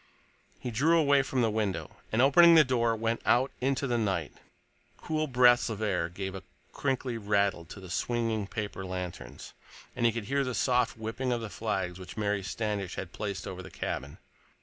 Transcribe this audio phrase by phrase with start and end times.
[0.59, 4.33] He drew away from the window and, opening the door, went out into the night.
[4.97, 6.41] Cool breaths of air gave a
[6.73, 9.53] crinkly rattle to the swinging paper lanterns,
[9.95, 13.45] and he could hear the soft whipping of the flags which Mary Standish had placed
[13.45, 14.17] over his cabin.